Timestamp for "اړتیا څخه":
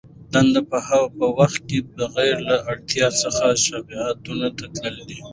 2.71-3.45